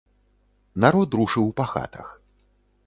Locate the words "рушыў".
1.21-1.47